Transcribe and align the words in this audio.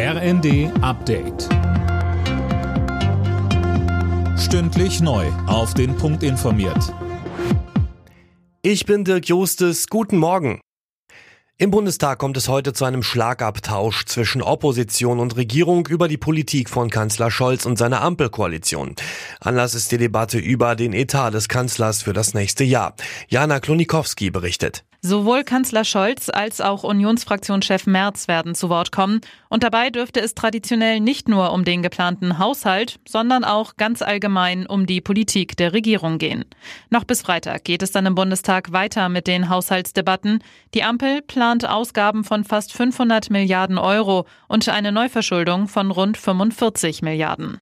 RND 0.00 0.70
Update. 0.80 1.48
Stündlich 4.38 5.00
neu. 5.00 5.26
Auf 5.48 5.74
den 5.74 5.96
Punkt 5.96 6.22
informiert. 6.22 6.94
Ich 8.62 8.86
bin 8.86 9.02
Dirk 9.02 9.26
Jostes. 9.26 9.88
Guten 9.88 10.18
Morgen. 10.18 10.60
Im 11.56 11.72
Bundestag 11.72 12.20
kommt 12.20 12.36
es 12.36 12.46
heute 12.46 12.72
zu 12.74 12.84
einem 12.84 13.02
Schlagabtausch 13.02 14.04
zwischen 14.04 14.40
Opposition 14.40 15.18
und 15.18 15.34
Regierung 15.36 15.88
über 15.88 16.06
die 16.06 16.16
Politik 16.16 16.70
von 16.70 16.90
Kanzler 16.90 17.32
Scholz 17.32 17.66
und 17.66 17.76
seiner 17.76 18.00
Ampelkoalition. 18.00 18.94
Anlass 19.40 19.74
ist 19.74 19.90
die 19.90 19.98
Debatte 19.98 20.38
über 20.38 20.76
den 20.76 20.92
Etat 20.92 21.32
des 21.32 21.48
Kanzlers 21.48 22.04
für 22.04 22.12
das 22.12 22.34
nächste 22.34 22.62
Jahr. 22.62 22.94
Jana 23.26 23.58
Klonikowski 23.58 24.30
berichtet. 24.30 24.84
Sowohl 25.00 25.44
Kanzler 25.44 25.84
Scholz 25.84 26.28
als 26.28 26.60
auch 26.60 26.82
Unionsfraktionschef 26.82 27.86
Merz 27.86 28.26
werden 28.26 28.56
zu 28.56 28.68
Wort 28.68 28.90
kommen. 28.90 29.20
Und 29.48 29.62
dabei 29.62 29.90
dürfte 29.90 30.20
es 30.20 30.34
traditionell 30.34 30.98
nicht 30.98 31.28
nur 31.28 31.52
um 31.52 31.64
den 31.64 31.82
geplanten 31.82 32.38
Haushalt, 32.38 32.98
sondern 33.06 33.44
auch 33.44 33.76
ganz 33.76 34.02
allgemein 34.02 34.66
um 34.66 34.86
die 34.86 35.00
Politik 35.00 35.56
der 35.56 35.72
Regierung 35.72 36.18
gehen. 36.18 36.44
Noch 36.90 37.04
bis 37.04 37.22
Freitag 37.22 37.62
geht 37.62 37.84
es 37.84 37.92
dann 37.92 38.06
im 38.06 38.16
Bundestag 38.16 38.72
weiter 38.72 39.08
mit 39.08 39.28
den 39.28 39.48
Haushaltsdebatten. 39.48 40.42
Die 40.74 40.82
Ampel 40.82 41.22
plant 41.22 41.64
Ausgaben 41.64 42.24
von 42.24 42.42
fast 42.42 42.72
500 42.72 43.30
Milliarden 43.30 43.78
Euro 43.78 44.26
und 44.48 44.68
eine 44.68 44.90
Neuverschuldung 44.90 45.68
von 45.68 45.92
rund 45.92 46.16
45 46.16 47.02
Milliarden. 47.02 47.58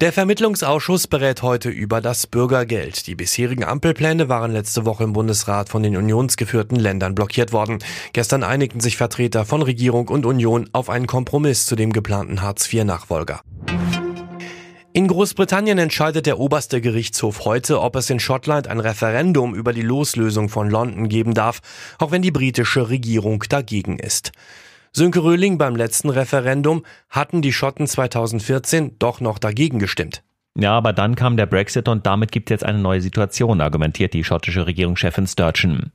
Der 0.00 0.12
Vermittlungsausschuss 0.12 1.06
berät 1.06 1.42
heute 1.42 1.68
über 1.68 2.00
das 2.00 2.26
Bürgergeld. 2.26 3.06
Die 3.06 3.14
bisherigen 3.14 3.62
Ampelpläne 3.62 4.28
waren 4.28 4.50
letzte 4.50 4.84
Woche 4.84 5.04
im 5.04 5.12
Bundesrat 5.12 5.68
von 5.68 5.84
den 5.84 5.96
unionsgeführten 5.96 6.76
Ländern 6.76 7.14
blockiert 7.14 7.52
worden. 7.52 7.78
Gestern 8.12 8.42
einigten 8.42 8.80
sich 8.80 8.96
Vertreter 8.96 9.44
von 9.44 9.62
Regierung 9.62 10.08
und 10.08 10.26
Union 10.26 10.68
auf 10.72 10.90
einen 10.90 11.06
Kompromiss 11.06 11.66
zu 11.66 11.76
dem 11.76 11.92
geplanten 11.92 12.42
Hartz-IV-Nachfolger. 12.42 13.42
In 14.92 15.06
Großbritannien 15.06 15.78
entscheidet 15.78 16.26
der 16.26 16.40
oberste 16.40 16.80
Gerichtshof 16.80 17.44
heute, 17.44 17.80
ob 17.80 17.94
es 17.94 18.10
in 18.10 18.18
Schottland 18.18 18.66
ein 18.66 18.80
Referendum 18.80 19.54
über 19.54 19.72
die 19.72 19.82
Loslösung 19.82 20.48
von 20.48 20.70
London 20.70 21.08
geben 21.08 21.34
darf, 21.34 21.60
auch 21.98 22.10
wenn 22.10 22.22
die 22.22 22.32
britische 22.32 22.88
Regierung 22.88 23.44
dagegen 23.48 24.00
ist. 24.00 24.32
Sönke 24.96 25.24
Röhling 25.24 25.58
beim 25.58 25.74
letzten 25.74 26.08
Referendum 26.08 26.84
hatten 27.10 27.42
die 27.42 27.52
Schotten 27.52 27.88
2014 27.88 28.94
doch 29.00 29.20
noch 29.20 29.40
dagegen 29.40 29.80
gestimmt. 29.80 30.22
Ja, 30.56 30.70
aber 30.70 30.92
dann 30.92 31.16
kam 31.16 31.36
der 31.36 31.46
Brexit 31.46 31.88
und 31.88 32.06
damit 32.06 32.30
gibt 32.30 32.48
es 32.48 32.54
jetzt 32.54 32.64
eine 32.64 32.78
neue 32.78 33.00
Situation, 33.00 33.60
argumentiert 33.60 34.14
die 34.14 34.22
schottische 34.22 34.68
Regierungschefin 34.68 35.26
Sturgeon. 35.26 35.90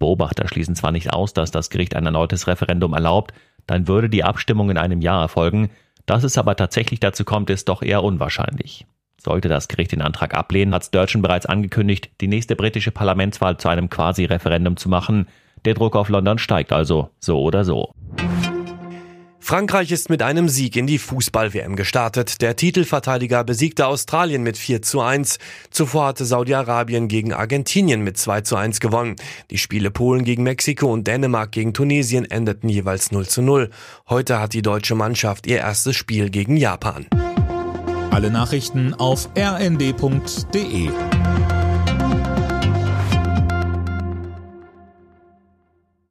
Beobachter 0.00 0.48
schließen 0.48 0.74
zwar 0.74 0.90
nicht 0.90 1.12
aus, 1.12 1.32
dass 1.32 1.52
das 1.52 1.70
Gericht 1.70 1.94
ein 1.94 2.06
erneutes 2.06 2.48
Referendum 2.48 2.92
erlaubt, 2.92 3.32
dann 3.68 3.86
würde 3.86 4.10
die 4.10 4.24
Abstimmung 4.24 4.68
in 4.68 4.78
einem 4.78 5.00
Jahr 5.00 5.22
erfolgen. 5.22 5.70
Dass 6.06 6.24
es 6.24 6.36
aber 6.36 6.56
tatsächlich 6.56 6.98
dazu 6.98 7.24
kommt, 7.24 7.50
ist 7.50 7.68
doch 7.68 7.82
eher 7.82 8.02
unwahrscheinlich. 8.02 8.84
Sollte 9.16 9.48
das 9.48 9.68
Gericht 9.68 9.92
den 9.92 10.02
Antrag 10.02 10.34
ablehnen, 10.34 10.74
hat 10.74 10.86
Sturgeon 10.86 11.22
bereits 11.22 11.46
angekündigt, 11.46 12.10
die 12.20 12.26
nächste 12.26 12.56
britische 12.56 12.90
Parlamentswahl 12.90 13.58
zu 13.58 13.68
einem 13.68 13.90
Quasi-Referendum 13.90 14.76
zu 14.76 14.88
machen. 14.88 15.28
Der 15.64 15.74
Druck 15.74 15.94
auf 15.94 16.08
London 16.08 16.38
steigt 16.38 16.72
also, 16.72 17.10
so 17.20 17.40
oder 17.40 17.64
so. 17.64 17.92
Frankreich 19.50 19.90
ist 19.90 20.10
mit 20.10 20.22
einem 20.22 20.48
Sieg 20.48 20.76
in 20.76 20.86
die 20.86 21.00
Fußball-WM 21.00 21.74
gestartet. 21.74 22.40
Der 22.40 22.54
Titelverteidiger 22.54 23.42
besiegte 23.42 23.88
Australien 23.88 24.44
mit 24.44 24.56
4 24.56 24.80
zu 24.80 25.00
1. 25.00 25.40
Zuvor 25.70 26.06
hatte 26.06 26.24
Saudi-Arabien 26.24 27.08
gegen 27.08 27.32
Argentinien 27.32 28.02
mit 28.02 28.16
2 28.16 28.42
zu 28.42 28.54
1 28.54 28.78
gewonnen. 28.78 29.16
Die 29.50 29.58
Spiele 29.58 29.90
Polen 29.90 30.22
gegen 30.22 30.44
Mexiko 30.44 30.92
und 30.92 31.08
Dänemark 31.08 31.50
gegen 31.50 31.74
Tunesien 31.74 32.30
endeten 32.30 32.68
jeweils 32.68 33.10
0 33.10 33.26
zu 33.26 33.42
0. 33.42 33.70
Heute 34.08 34.38
hat 34.38 34.52
die 34.52 34.62
deutsche 34.62 34.94
Mannschaft 34.94 35.48
ihr 35.48 35.58
erstes 35.58 35.96
Spiel 35.96 36.30
gegen 36.30 36.56
Japan. 36.56 37.06
Alle 38.12 38.30
Nachrichten 38.30 38.94
auf 38.94 39.30
rnd.de 39.36 40.90